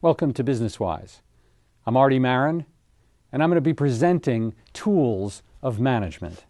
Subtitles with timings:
[0.00, 1.22] Welcome to Business Wise.
[1.84, 2.66] I'm Artie Marin,
[3.32, 6.44] and I'm going to be presenting tools of management.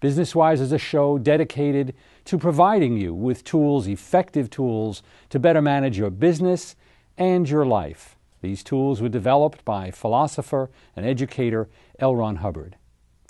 [0.00, 5.60] Business Wise is a show dedicated to providing you with tools, effective tools, to better
[5.60, 6.76] manage your business
[7.18, 8.16] and your life.
[8.40, 11.68] These tools were developed by philosopher and educator
[11.98, 12.16] L.
[12.16, 12.76] Ron Hubbard.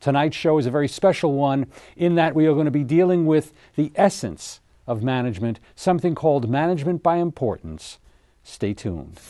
[0.01, 1.67] Tonight's show is a very special one
[1.97, 6.49] in that we are going to be dealing with the essence of management, something called
[6.49, 7.99] management by importance
[8.49, 9.21] Stay tuned.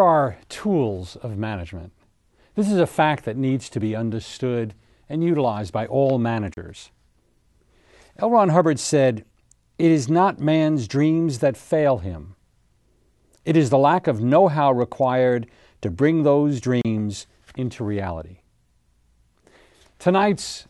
[0.00, 1.92] There are tools of management.
[2.54, 4.72] This is a fact that needs to be understood
[5.10, 6.90] and utilized by all managers.
[8.16, 8.30] L.
[8.30, 9.26] Ron Hubbard said,
[9.78, 12.34] It is not man's dreams that fail him.
[13.44, 15.46] It is the lack of know how required
[15.82, 18.38] to bring those dreams into reality.
[19.98, 20.66] Tonight's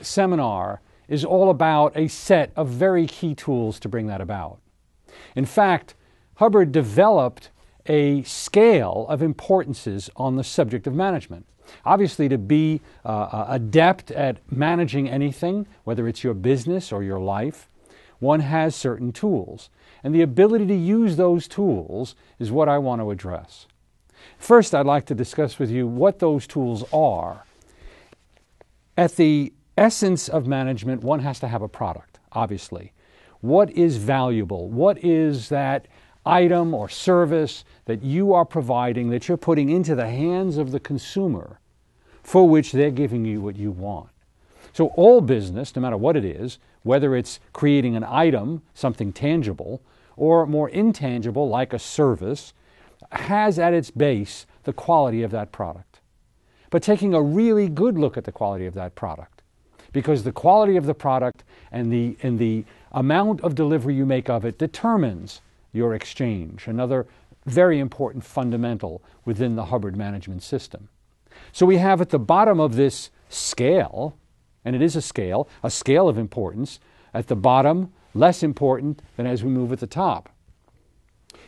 [0.00, 4.58] seminar is all about a set of very key tools to bring that about.
[5.36, 5.94] In fact,
[6.36, 7.50] Hubbard developed
[7.90, 11.44] a scale of importances on the subject of management.
[11.84, 17.68] Obviously, to be uh, adept at managing anything, whether it's your business or your life,
[18.20, 19.70] one has certain tools.
[20.04, 23.66] And the ability to use those tools is what I want to address.
[24.38, 27.44] First, I'd like to discuss with you what those tools are.
[28.96, 32.92] At the essence of management, one has to have a product, obviously.
[33.40, 34.68] What is valuable?
[34.68, 35.88] What is that
[36.24, 40.80] item or service that you are providing, that you're putting into the hands of the
[40.80, 41.58] consumer
[42.22, 44.10] for which they're giving you what you want.
[44.72, 49.82] So, all business, no matter what it is, whether it's creating an item, something tangible,
[50.16, 52.52] or more intangible like a service,
[53.12, 56.00] has at its base the quality of that product.
[56.70, 59.42] But taking a really good look at the quality of that product,
[59.92, 61.42] because the quality of the product
[61.72, 65.40] and the, and the amount of delivery you make of it determines
[65.72, 67.06] your exchange, another
[67.46, 70.88] very important fundamental within the Hubbard management system.
[71.52, 74.16] So we have at the bottom of this scale,
[74.64, 76.80] and it is a scale, a scale of importance,
[77.14, 80.28] at the bottom, less important than as we move at the top.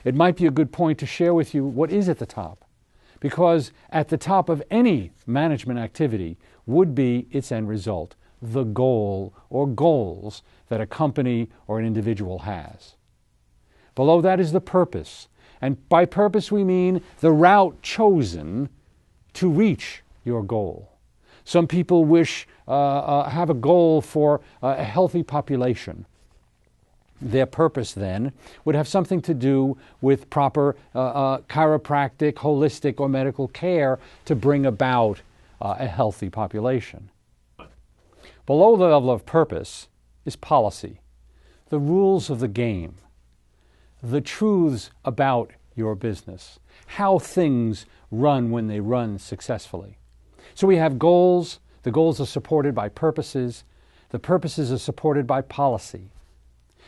[0.05, 2.65] It might be a good point to share with you what is at the top,
[3.21, 9.33] because at the top of any management activity would be its end result, the goal
[9.51, 12.95] or goals that a company or an individual has.
[13.95, 15.29] Below that is the purpose.
[15.61, 18.69] And by purpose, we mean the route chosen
[19.35, 20.91] to reach your goal.
[21.45, 26.07] Some people wish, uh, uh, have a goal for uh, a healthy population.
[27.21, 28.33] Their purpose then
[28.65, 34.35] would have something to do with proper uh, uh, chiropractic, holistic, or medical care to
[34.35, 35.21] bring about
[35.61, 37.11] uh, a healthy population.
[38.45, 39.89] Below the level of purpose
[40.25, 41.01] is policy,
[41.69, 42.97] the rules of the game
[44.03, 49.97] the truths about your business, how things run when they run successfully.
[50.55, 51.61] So we have goals.
[51.83, 53.65] The goals are supported by purposes.
[54.11, 56.11] The purposes are supported by policy.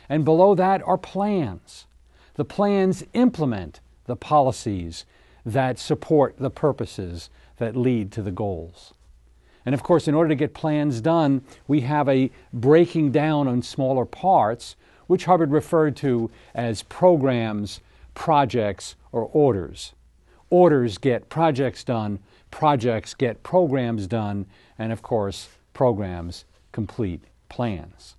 [0.08, 1.86] And below that are plans.
[2.34, 5.06] The plans implement the policies
[5.46, 8.92] that support the purposes that lead to the goals.
[9.64, 13.62] And of course, in order to get plans done, we have a breaking down on
[13.62, 14.76] smaller parts
[15.06, 17.80] which Hubbard referred to as programs,
[18.14, 19.92] projects, or orders.
[20.50, 22.20] Orders get projects done,
[22.50, 24.46] projects get programs done,
[24.78, 28.16] and of course, programs complete plans.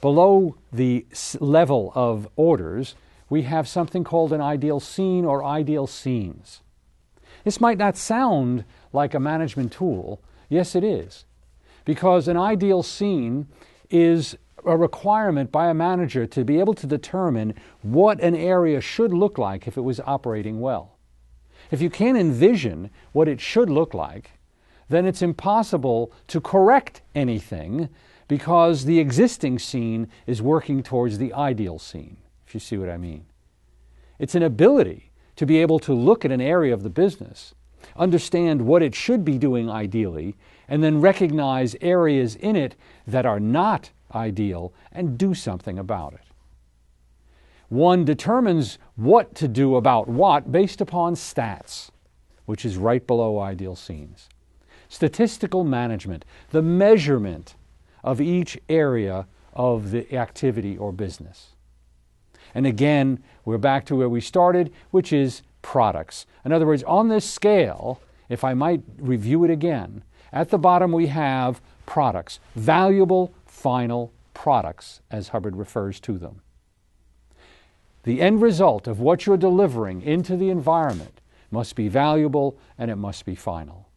[0.00, 1.06] Below the
[1.40, 2.94] level of orders,
[3.28, 6.60] we have something called an ideal scene or ideal scenes.
[7.44, 10.20] This might not sound like a management tool.
[10.48, 11.24] Yes, it is.
[11.84, 13.46] Because an ideal scene
[13.90, 14.36] is
[14.66, 19.38] a requirement by a manager to be able to determine what an area should look
[19.38, 20.98] like if it was operating well.
[21.70, 24.32] If you can't envision what it should look like,
[24.88, 27.88] then it's impossible to correct anything
[28.28, 32.96] because the existing scene is working towards the ideal scene, if you see what I
[32.96, 33.26] mean.
[34.18, 37.54] It's an ability to be able to look at an area of the business,
[37.96, 40.36] understand what it should be doing ideally,
[40.68, 42.74] and then recognize areas in it
[43.06, 46.20] that are not ideal and do something about it.
[47.68, 51.90] One determines what to do about what based upon stats,
[52.46, 54.28] which is right below ideal scenes.
[54.88, 57.56] Statistical management, the measurement
[58.04, 61.56] of each area of the activity or business.
[62.54, 66.24] And again, we're back to where we started, which is products.
[66.44, 70.02] In other words, on this scale, if I might review it again,
[70.32, 76.42] at the bottom we have products, valuable final products, as Hubbard refers to them.
[78.02, 82.96] The end result of what you're delivering into the environment must be valuable and it
[82.96, 83.88] must be final.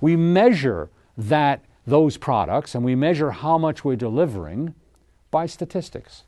[0.00, 4.74] We measure that those products and we measure how much we're delivering
[5.30, 6.24] by statistics.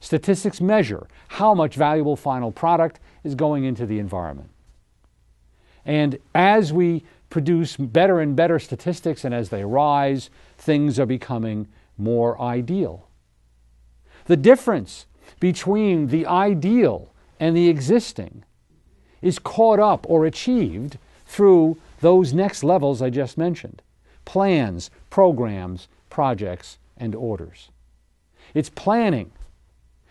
[0.00, 4.48] Statistics measure how much valuable final product is going into the environment.
[5.84, 11.68] And as we produce better and better statistics and as they rise, things are becoming
[11.98, 13.08] more ideal.
[14.26, 15.06] The difference
[15.40, 18.44] between the ideal and the existing
[19.20, 23.82] is caught up or achieved through those next levels I just mentioned
[24.24, 27.70] plans, programs, projects, and orders.
[28.54, 29.32] It's planning,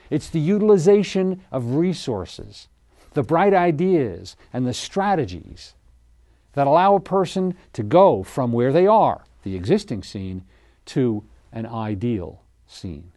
[0.09, 2.67] it's the utilization of resources,
[3.13, 5.73] the bright ideas, and the strategies
[6.53, 10.43] that allow a person to go from where they are, the existing scene,
[10.85, 13.11] to an ideal scene.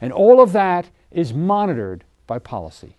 [0.00, 2.96] And all of that is monitored by policy.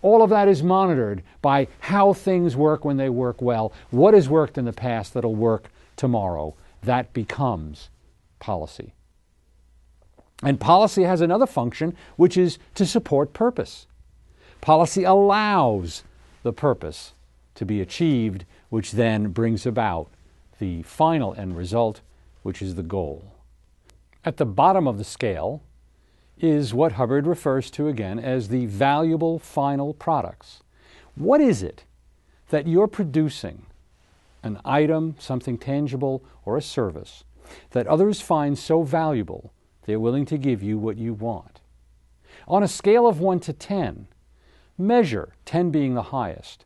[0.00, 3.72] All of that is monitored by how things work when they work well.
[3.90, 6.54] What has worked in the past that'll work tomorrow?
[6.82, 7.90] That becomes
[8.38, 8.94] policy.
[10.42, 13.88] And policy has another function, which is to support purpose.
[14.60, 16.02] Policy allows
[16.42, 17.14] the purpose
[17.54, 20.08] to be achieved, which then brings about
[20.58, 22.00] the final end result,
[22.42, 23.32] which is the goal.
[24.24, 25.62] At the bottom of the scale
[26.40, 30.62] is what Hubbard refers to again as the valuable final products.
[31.14, 31.84] What is it
[32.50, 33.66] that you're producing,
[34.42, 37.24] an item, something tangible, or a service,
[37.70, 39.52] that others find so valuable
[39.84, 41.60] they're willing to give you what you want?
[42.46, 44.06] On a scale of 1 to 10,
[44.78, 46.64] measure 10 being the highest.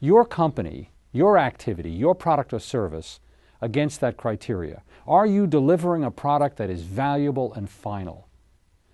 [0.00, 3.20] Your company, your activity, your product or service
[3.60, 4.82] against that criteria.
[5.06, 8.26] Are you delivering a product that is valuable and final?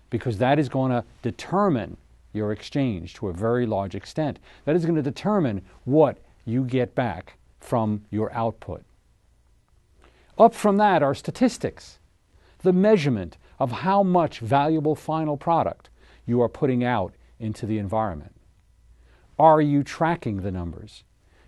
[0.09, 1.97] Because that is going to determine
[2.33, 4.39] your exchange to a very large extent.
[4.65, 8.83] That is going to determine what you get back from your output.
[10.37, 11.99] Up from that are statistics,
[12.61, 15.89] the measurement of how much valuable final product
[16.25, 18.35] you are putting out into the environment.
[19.37, 21.03] Are you tracking the numbers?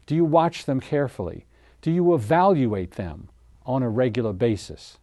[0.06, 1.46] Do you watch them carefully?
[1.82, 3.30] Do you evaluate them
[3.66, 4.98] on a regular basis?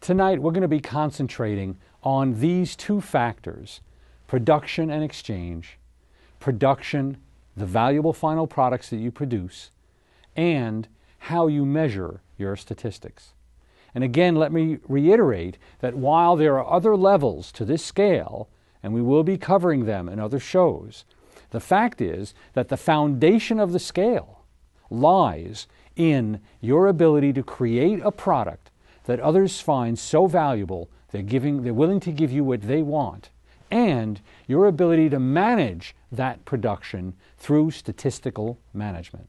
[0.00, 3.80] Tonight, we're going to be concentrating on these two factors
[4.26, 5.78] production and exchange.
[6.40, 7.18] Production,
[7.56, 9.70] the valuable final products that you produce,
[10.34, 13.32] and how you measure your statistics.
[13.94, 18.48] And again, let me reiterate that while there are other levels to this scale,
[18.86, 21.04] and we will be covering them in other shows,
[21.50, 24.44] the fact is that the foundation of the scale
[24.90, 25.66] lies
[25.96, 28.70] in your ability to create a product
[29.06, 33.30] that others find so valuable they're, giving, they're willing to give you what they want,
[33.72, 39.28] and your ability to manage that production through statistical management.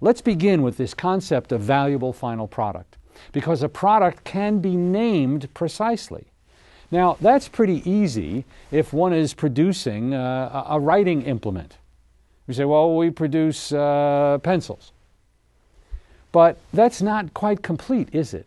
[0.00, 2.98] Let's begin with this concept of valuable final product,
[3.30, 6.31] because a product can be named precisely.
[6.92, 11.78] Now, that's pretty easy if one is producing uh, a writing implement.
[12.46, 14.92] We say, well, we produce uh, pencils.
[16.32, 18.46] But that's not quite complete, is it?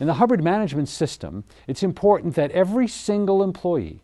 [0.00, 4.02] In the Hubbard Management System, it's important that every single employee,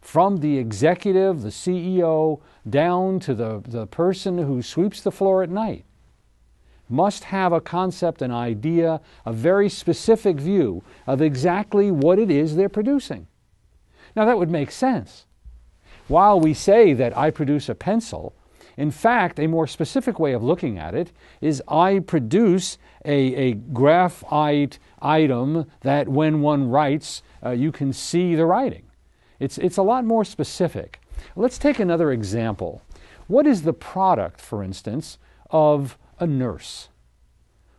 [0.00, 5.50] from the executive, the CEO, down to the, the person who sweeps the floor at
[5.50, 5.84] night,
[6.88, 12.56] must have a concept, an idea, a very specific view of exactly what it is
[12.56, 13.26] they're producing.
[14.14, 15.26] Now, that would make sense.
[16.08, 18.34] While we say that I produce a pencil,
[18.76, 23.52] in fact, a more specific way of looking at it is I produce a, a
[23.52, 28.84] graphite item that when one writes, uh, you can see the writing.
[29.38, 31.00] It's, it's a lot more specific.
[31.36, 32.82] Let's take another example.
[33.26, 35.18] What is the product, for instance,
[35.50, 36.88] of a nurse?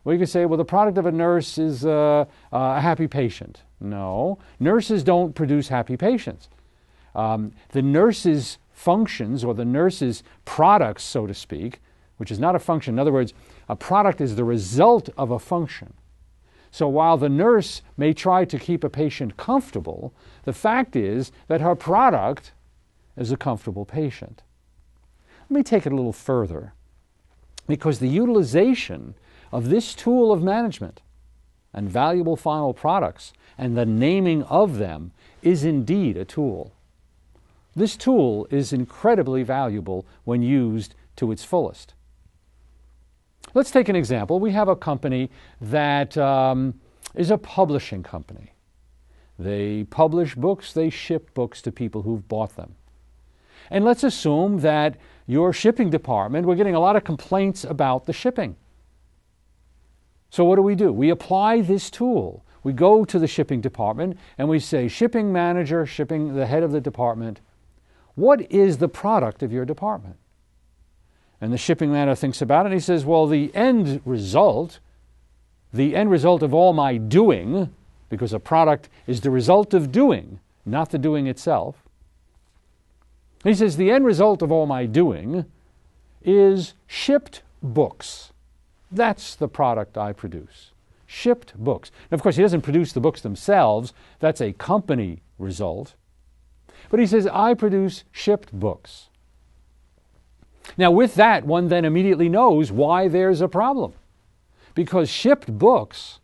[0.03, 3.63] Well, you could say, well, the product of a nurse is uh, a happy patient.
[3.79, 6.47] No, nurses don't produce happy patients.
[7.15, 11.81] Um, the nurse's functions or the nurse's products, so to speak,
[12.17, 12.95] which is not a function.
[12.95, 13.33] In other words,
[13.67, 15.93] a product is the result of a function.
[16.69, 20.13] So while the nurse may try to keep a patient comfortable,
[20.43, 22.51] the fact is that her product
[23.17, 24.43] is a comfortable patient.
[25.49, 26.73] Let me take it a little further
[27.67, 29.15] because the utilization
[29.51, 31.01] of this tool of management
[31.73, 36.73] and valuable final products and the naming of them is indeed a tool.
[37.75, 41.93] This tool is incredibly valuable when used to its fullest.
[43.53, 44.39] Let's take an example.
[44.39, 45.29] We have a company
[45.61, 46.79] that um,
[47.13, 48.53] is a publishing company.
[49.37, 52.75] They publish books, they ship books to people who've bought them.
[53.69, 58.13] And let's assume that your shipping department, we're getting a lot of complaints about the
[58.13, 58.55] shipping.
[60.29, 60.91] So, what do we do?
[60.91, 62.43] We apply this tool.
[62.63, 66.71] We go to the shipping department and we say, Shipping manager, shipping, the head of
[66.71, 67.39] the department,
[68.15, 70.17] what is the product of your department?
[71.39, 74.79] And the shipping manager thinks about it and he says, Well, the end result,
[75.71, 77.73] the end result of all my doing,
[78.09, 81.84] because a product is the result of doing, not the doing itself.
[83.45, 85.45] He says, The end result of all my doing
[86.23, 88.33] is shipped books.
[88.91, 90.71] That's the product I produce.
[91.05, 91.91] Shipped books.
[92.09, 95.93] Now, of course, he doesn't produce the books themselves, that's a company result.
[96.89, 99.09] But he says, I produce shipped books.
[100.77, 103.93] Now, with that, one then immediately knows why there's a problem.
[104.73, 106.19] Because shipped books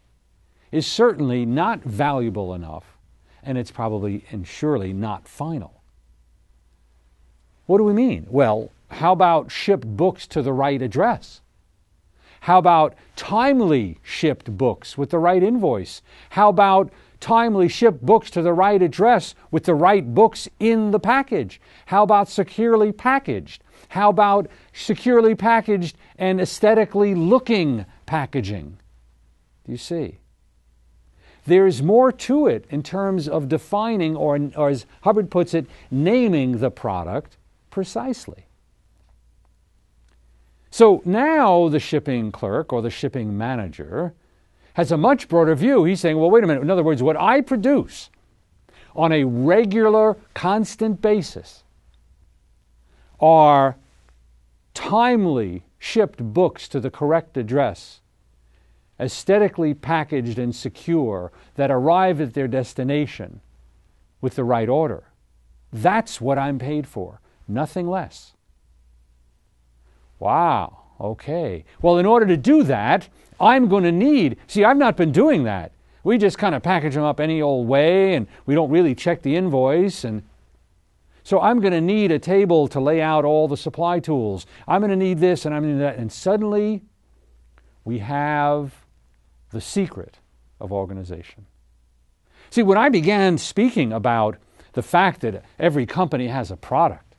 [0.72, 2.98] is certainly not valuable enough,
[3.44, 5.81] and it's probably and surely not final.
[7.66, 8.28] What do we mean?
[8.30, 11.42] Well, how about ship books to the right address?
[12.42, 16.02] How about timely shipped books with the right invoice?
[16.32, 21.00] How about timely shipped books to the right address with the right books in the
[21.00, 21.62] package?
[21.86, 23.64] How about securely packaged?
[23.90, 28.80] How about securely packaged and aesthetically looking packaging?
[29.66, 30.18] Do you see?
[31.46, 36.58] There's more to it in terms of defining, or, or as Hubbard puts it, naming
[36.58, 37.38] the product
[37.72, 38.46] precisely.
[40.70, 44.14] So now the shipping clerk or the shipping manager
[44.76, 45.84] has a much broader view.
[45.84, 46.62] He's saying, well, wait a minute.
[46.62, 48.10] In other words, what I produce
[48.96, 51.64] on a regular, constant basis
[53.20, 53.76] are
[54.74, 58.00] timely shipped books to the correct address,
[59.00, 63.42] aesthetically packaged and secure, that arrive at their destination
[64.22, 65.04] with the right order.
[65.74, 67.20] That's what I'm paid for,
[67.52, 68.34] nothing less.
[70.20, 71.66] Wow, okay.
[71.82, 75.44] Well, in order to do that, I'm going to need, see, I've not been doing
[75.44, 75.72] that.
[76.04, 79.22] We just kind of package them up any old way and we don't really check
[79.22, 80.04] the invoice.
[80.04, 80.24] And
[81.24, 84.46] so I'm going to need a table to lay out all the supply tools.
[84.68, 85.98] I'm going to need this and I'm going to need that.
[85.98, 86.84] And suddenly
[87.84, 88.74] we have
[89.52, 90.20] the secret
[90.60, 91.46] of organization.
[92.50, 94.38] See, when I began speaking about
[94.74, 97.11] the fact that every company has a product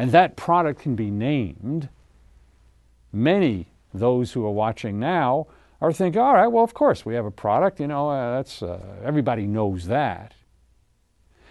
[0.00, 1.90] and that product can be named,
[3.12, 5.46] many those who are watching now
[5.78, 8.62] are thinking, all right, well, of course, we have a product, you know, uh, that's,
[8.62, 10.32] uh, everybody knows that.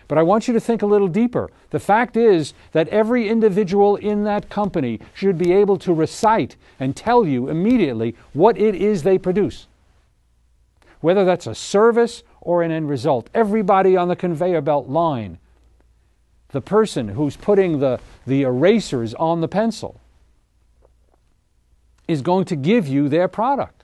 [0.07, 1.51] But I want you to think a little deeper.
[1.69, 6.95] The fact is that every individual in that company should be able to recite and
[6.95, 9.67] tell you immediately what it is they produce.
[11.01, 13.29] Whether that's a service or an end result.
[13.35, 15.37] Everybody on the conveyor belt line,
[16.51, 19.99] the person who's putting the, the erasers on the pencil,
[22.07, 23.83] is going to give you their product.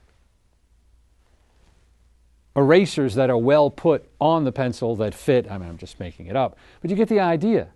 [2.56, 6.26] Erasers that are well put on the pencil that fit, I mean, I'm just making
[6.26, 7.68] it up, but you get the idea.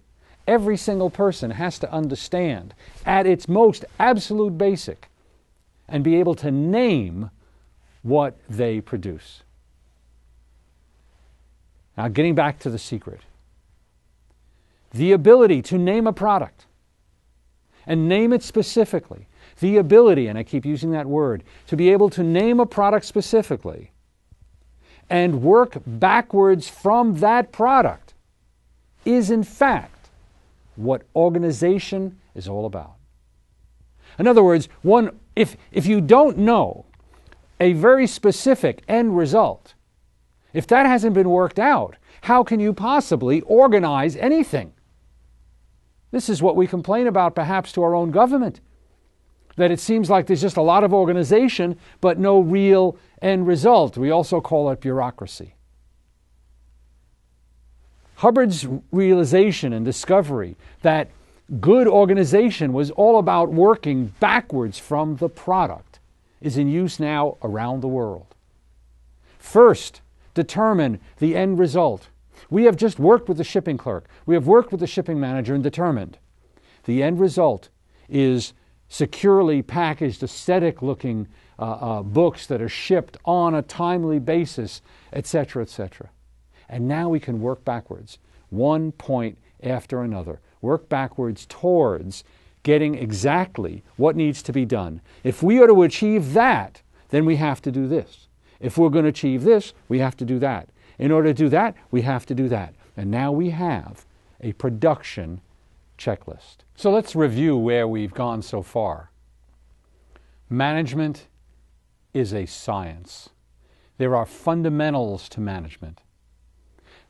[0.49, 2.75] Every single person has to understand
[3.06, 5.09] at its most absolute basic
[5.88, 7.30] and be able to name
[8.02, 9.42] what they produce.
[11.97, 13.20] Now, getting back to the secret
[14.92, 16.66] the ability to name a product
[17.87, 19.28] and name it specifically
[19.61, 23.06] the ability, and I keep using that word, to be able to name a product
[23.06, 23.92] specifically
[25.09, 28.14] and work backwards from that product
[29.04, 30.09] is, in fact,
[30.76, 32.94] what organization is all about.
[34.18, 36.87] In other words, one, if, if you don't know
[37.59, 39.75] a very specific end result,
[40.52, 44.73] if that hasn't been worked out, how can you possibly organize anything?
[46.10, 48.60] This is what we complain about perhaps to our own government
[49.56, 53.98] that it seems like there's just a lot of organization, but no real end result.
[53.98, 55.54] We also call it bureaucracy.
[58.16, 61.10] Hubbard's realization and discovery that
[61.60, 65.98] good organization was all about working backwards from the product
[66.40, 68.34] is in use now around the world.
[69.38, 70.00] First,
[70.34, 72.08] determine the end result.
[72.49, 75.54] We have just worked with the shipping clerk, we have worked with the shipping manager
[75.54, 76.18] and determined
[76.85, 77.68] the end result
[78.09, 78.52] is
[78.88, 81.28] securely packaged, aesthetic looking
[81.59, 84.82] uh, uh, books that are shipped on a timely basis,
[85.12, 86.11] etc., etc.
[86.68, 88.18] And now we can work backwards,
[88.49, 92.25] one point after another, work backwards towards
[92.62, 95.00] getting exactly what needs to be done.
[95.23, 98.28] If we are to achieve that, then we have to do this.
[98.59, 100.68] If we're going to achieve this, we have to do that.
[101.00, 102.75] In order to do that, we have to do that.
[102.95, 104.04] And now we have
[104.42, 105.40] a production
[105.97, 106.59] checklist.
[106.76, 109.11] So let's review where we've gone so far.
[110.50, 111.26] Management
[112.12, 113.30] is a science.
[113.97, 116.02] There are fundamentals to management.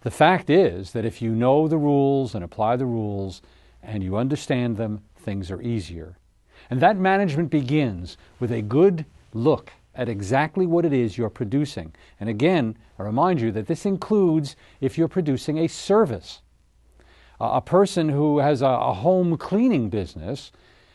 [0.02, 3.42] The fact is that if you know the rules and apply the rules
[3.82, 6.16] and you understand them, things are easier.
[6.70, 9.04] And that management begins with a good
[9.34, 11.94] look at exactly what it is you're producing.
[12.18, 16.42] And again, I remind you that this includes if you're producing a service.
[17.40, 20.52] a person who has a, home cleaning business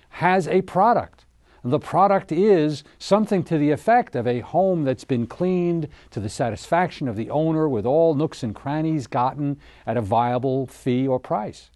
[0.10, 1.26] has a product.
[1.64, 6.30] The product is something to the effect of a home that's been cleaned to the
[6.30, 11.20] satisfaction of the owner with all nooks and crannies gotten at a viable fee or
[11.20, 11.72] price.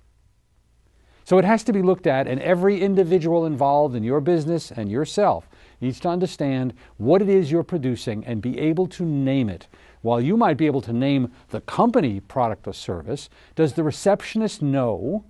[1.29, 4.89] So it has to be looked at, and every individual involved in your business and
[4.89, 5.47] yourself
[5.79, 9.67] needs to understand what it is you're producing and be able to name it.
[10.01, 14.63] While you might be able to name the company product or service, does the receptionist
[14.63, 15.23] know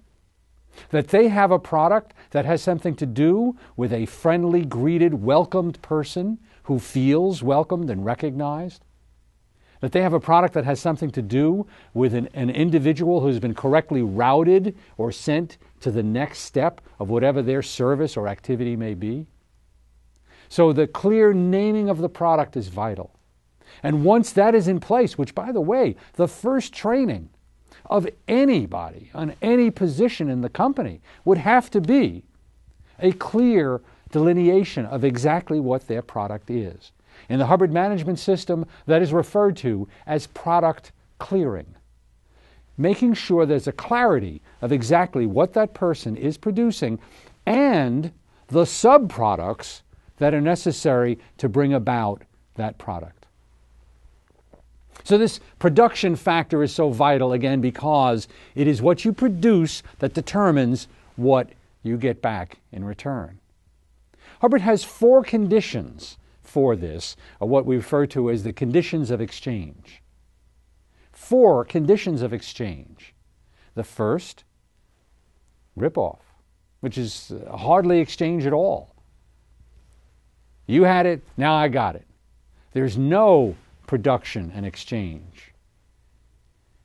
[0.91, 5.81] that they have a product that has something to do with a friendly, greeted, welcomed
[5.81, 8.85] person who feels welcomed and recognized?
[9.81, 13.39] That they have a product that has something to do with an, an individual who's
[13.39, 18.75] been correctly routed or sent to the next step of whatever their service or activity
[18.75, 19.27] may be?
[20.49, 23.11] So the clear naming of the product is vital.
[23.83, 27.29] And once that is in place, which, by the way, the first training
[27.85, 32.23] of anybody on any position in the company would have to be
[32.99, 36.91] a clear delineation of exactly what their product is.
[37.29, 41.75] In the Hubbard Management System, that is referred to as product clearing.
[42.79, 46.97] Making sure there's a clarity of exactly what that person is producing
[47.45, 48.13] and
[48.47, 49.81] the subproducts
[50.17, 52.23] that are necessary to bring about
[52.55, 53.25] that product.
[55.03, 60.13] So, this production factor is so vital again because it is what you produce that
[60.13, 60.87] determines
[61.17, 61.49] what
[61.83, 63.39] you get back in return.
[64.39, 69.19] Hubbard has four conditions for this, or what we refer to as the conditions of
[69.19, 70.01] exchange.
[71.19, 73.13] Four conditions of exchange.
[73.75, 74.45] The first,
[75.75, 76.21] rip off,
[76.79, 78.95] which is uh, hardly exchange at all.
[80.65, 82.07] You had it, now I got it.
[82.71, 83.55] There's no
[83.85, 85.51] production and exchange.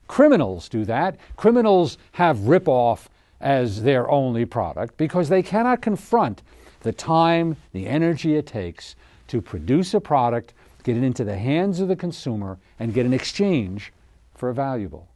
[0.07, 1.15] Criminals do that.
[1.37, 6.43] Criminals have rip-off as their only product because they cannot confront
[6.81, 8.95] the time, the energy it takes
[9.29, 13.13] to produce a product, get it into the hands of the consumer, and get an
[13.13, 13.93] exchange
[14.35, 15.09] for a valuable.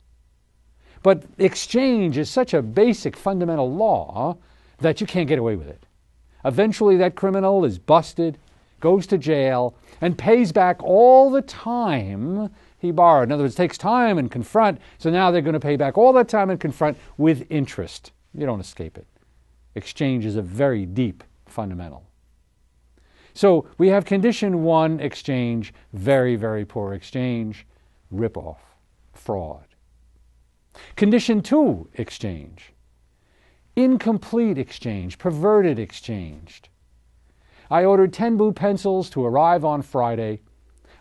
[1.04, 4.38] But exchange is such a basic fundamental law
[4.80, 5.86] that you can't get away with it.
[6.46, 8.38] Eventually, that criminal is busted,
[8.80, 13.28] goes to jail, and pays back all the time he borrowed.
[13.28, 16.14] In other words, takes time and confront, so now they're going to pay back all
[16.14, 18.12] that time and confront with interest.
[18.34, 19.08] You don't escape it.
[19.76, 22.06] Exchange is a very deep fundamental.
[23.34, 27.66] So we have condition one exchange, very, very poor exchange,
[28.12, 28.69] rip off,
[29.20, 29.66] fraud.
[30.96, 32.74] Condition two exchange,
[33.76, 36.64] incomplete exchange, perverted exchange.
[37.70, 40.42] I ordered 10 blue pencils to arrive on Friday.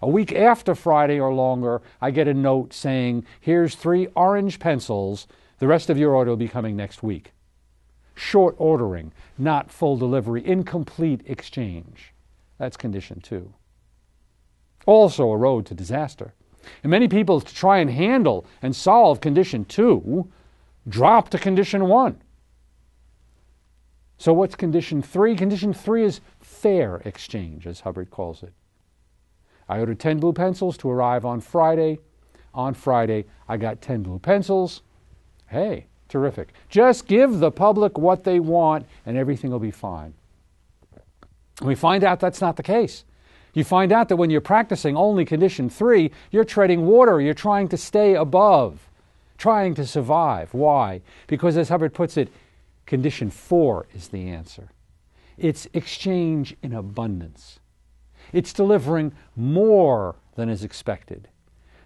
[0.02, 5.26] A week after Friday or longer, I get a note saying, Here's three orange pencils.
[5.58, 7.32] The rest of your order will be coming next week.
[8.14, 12.12] Short ordering, not full delivery, incomplete exchange.
[12.58, 13.54] That's condition two.
[14.86, 16.34] Also, a road to disaster.
[16.82, 20.30] And many people, to try and handle and solve condition two,
[20.88, 22.20] drop to condition one.
[24.18, 25.36] So, what's condition three?
[25.36, 28.52] Condition three is fair exchange, as Hubbard calls it.
[29.68, 31.98] I ordered 10 blue pencils to arrive on Friday.
[32.54, 34.82] On Friday, I got 10 blue pencils.
[35.46, 36.54] Hey, terrific.
[36.68, 40.14] Just give the public what they want and everything will be fine.
[41.62, 43.04] We find out that's not the case.
[43.54, 47.20] You find out that when you're practicing only condition three, you're treading water.
[47.20, 48.88] You're trying to stay above,
[49.36, 50.54] trying to survive.
[50.54, 51.02] Why?
[51.26, 52.30] Because, as Hubbard puts it,
[52.88, 54.70] Condition four is the answer.
[55.36, 57.60] It's exchange in abundance.
[58.32, 61.28] It's delivering more than is expected.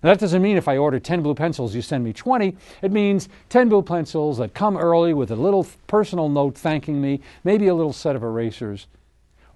[0.01, 2.57] Now, that doesn't mean if I order 10 blue pencils, you send me 20.
[2.83, 7.21] It means 10 blue pencils that come early with a little personal note thanking me,
[7.43, 8.87] maybe a little set of erasers.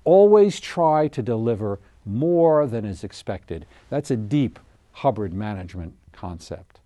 [0.03, 3.67] Always try to deliver more than is expected.
[3.91, 4.59] That's a deep
[4.93, 6.81] Hubbard management concept.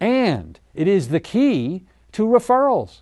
[0.00, 3.00] And it is the key to referrals.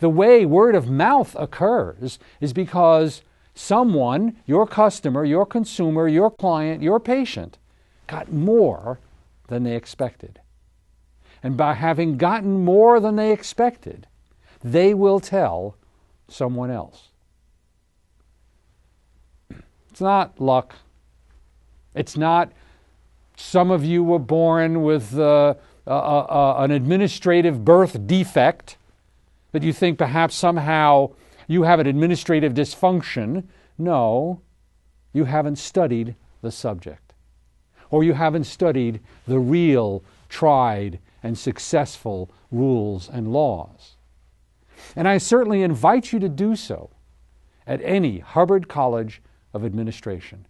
[0.00, 3.22] The way word of mouth occurs is because
[3.54, 7.58] someone, your customer, your consumer, your client, your patient,
[8.06, 8.98] got more
[9.48, 10.40] than they expected.
[11.42, 14.06] And by having gotten more than they expected,
[14.62, 15.76] they will tell
[16.28, 17.09] someone else.
[20.00, 20.76] It's not luck.
[21.94, 22.52] It's not
[23.36, 28.78] some of you were born with uh, an administrative birth defect
[29.52, 31.10] that you think perhaps somehow
[31.48, 33.44] you have an administrative dysfunction.
[33.76, 34.40] No,
[35.12, 37.12] you haven't studied the subject.
[37.90, 43.96] Or you haven't studied the real, tried, and successful rules and laws.
[44.96, 46.88] And I certainly invite you to do so
[47.66, 49.20] at any Hubbard College
[49.52, 50.46] of Administration.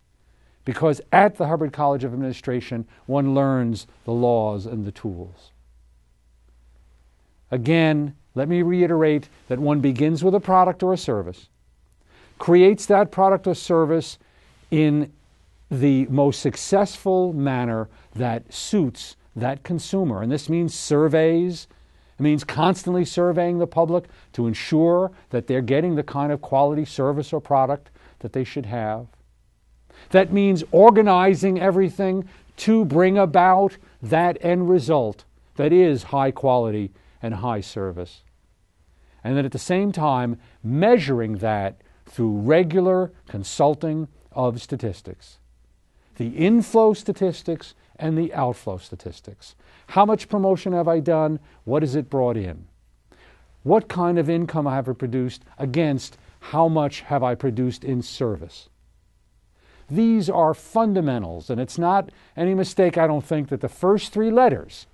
[0.65, 5.53] Because at the Hubbard College of Administration, one learns the laws and the tools.
[7.51, 11.49] Again, let me reiterate that one begins with a product or a service,
[12.39, 14.19] creates that product or service
[14.71, 15.13] in
[15.71, 20.23] the most successful manner that suits that consumer.
[20.23, 21.67] And this means surveys.
[22.19, 26.85] It means constantly surveying the public to ensure that they're getting the kind of quality
[26.85, 29.07] service or product that they should have.
[30.11, 32.29] That means organizing everything
[32.59, 35.25] to bring about that end result
[35.57, 38.23] that is high quality and high service.
[39.23, 45.39] And then at the same time, measuring that through regular consulting of statistics
[46.17, 49.55] the inflow statistics and the outflow statistics.
[49.87, 51.41] How much promotion have I done?
[51.65, 52.67] What has it brought in?
[53.63, 58.69] What kind of income have I produced against how much have I produced in service?
[59.89, 64.31] These are fundamentals, and it's not any mistake, I don't think, that the first three
[64.31, 64.87] letters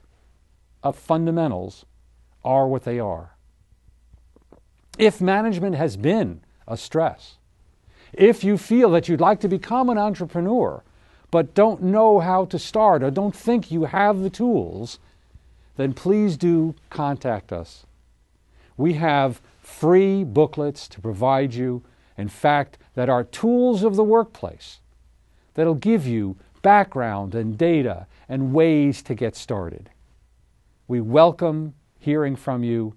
[0.83, 1.85] of fundamentals
[2.45, 3.37] are what they are.
[4.99, 7.37] If management has been a stress,
[8.13, 10.83] if you feel that you'd like to become an entrepreneur,
[11.31, 14.99] but don't know how to start or don't think you have the tools,
[15.77, 17.85] then please do contact us.
[18.79, 21.83] We have free booklets to provide you,
[22.17, 24.81] in fact, that are tools of the workplace
[25.55, 29.91] that'll give you background and data and ways to get started.
[30.87, 32.95] We welcome hearing from you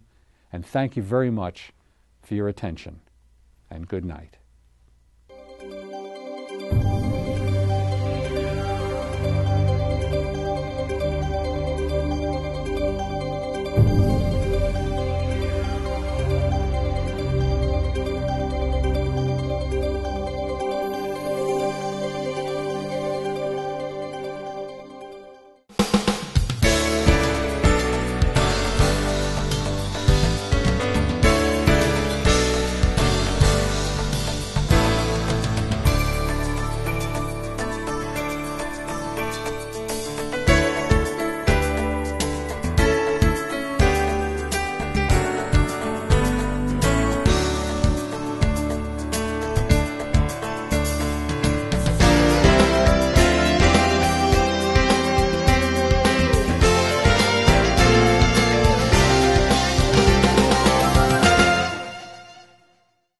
[0.53, 1.73] and thank you very much
[2.21, 3.01] for your attention
[3.69, 4.38] and good night.